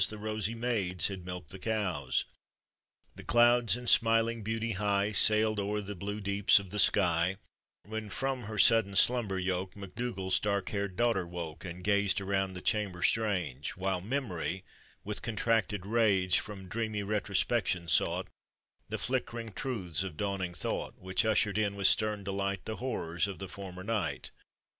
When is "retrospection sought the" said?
17.03-18.97